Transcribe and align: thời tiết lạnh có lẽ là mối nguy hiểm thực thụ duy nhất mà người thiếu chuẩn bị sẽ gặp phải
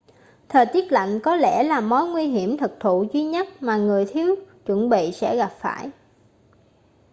thời 0.49 0.65
tiết 0.65 0.91
lạnh 0.91 1.19
có 1.23 1.35
lẽ 1.35 1.63
là 1.63 1.81
mối 1.81 2.07
nguy 2.07 2.27
hiểm 2.27 2.57
thực 2.57 2.71
thụ 2.79 3.05
duy 3.13 3.23
nhất 3.23 3.47
mà 3.59 3.77
người 3.77 4.05
thiếu 4.09 4.35
chuẩn 4.65 4.89
bị 4.89 5.11
sẽ 5.11 5.35
gặp 5.37 5.51
phải 5.59 5.91